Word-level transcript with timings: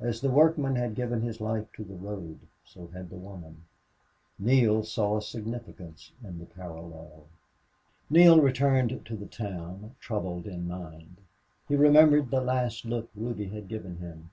As 0.00 0.22
the 0.22 0.30
workman 0.30 0.76
had 0.76 0.94
given 0.94 1.20
his 1.20 1.42
life 1.42 1.70
to 1.74 1.84
the 1.84 1.94
road, 1.94 2.38
so 2.64 2.86
had 2.94 3.10
the 3.10 3.18
woman. 3.18 3.64
Neale 4.38 4.82
saw 4.82 5.18
a 5.18 5.20
significance 5.20 6.10
in 6.24 6.38
the 6.38 6.46
parallel. 6.46 7.26
Neale 8.08 8.40
returned 8.40 9.04
to 9.04 9.14
the 9.14 9.26
town 9.26 9.94
troubled 10.00 10.46
in 10.46 10.66
mind. 10.66 11.18
He 11.68 11.76
remembered 11.76 12.30
the 12.30 12.40
last 12.40 12.86
look 12.86 13.10
Ruby 13.14 13.48
had 13.48 13.68
given 13.68 13.98
him. 13.98 14.30